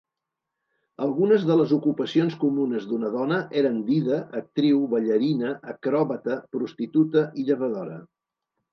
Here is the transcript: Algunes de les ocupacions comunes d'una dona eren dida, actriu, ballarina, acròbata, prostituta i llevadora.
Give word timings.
Algunes 1.07 1.45
de 1.49 1.57
les 1.59 1.73
ocupacions 1.77 2.37
comunes 2.45 2.89
d'una 2.93 3.13
dona 3.17 3.39
eren 3.63 3.79
dida, 3.91 4.19
actriu, 4.43 4.83
ballarina, 4.97 5.55
acròbata, 5.77 6.43
prostituta 6.59 7.29
i 7.45 7.51
llevadora. 7.53 8.05